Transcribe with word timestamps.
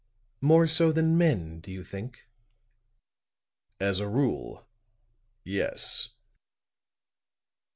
"More 0.41 0.65
so 0.65 0.91
than 0.91 1.15
men, 1.15 1.59
do 1.59 1.71
you 1.71 1.83
think?" 1.83 2.23
"As 3.79 3.99
a 3.99 4.07
rule 4.09 4.67
yes." 5.43 6.09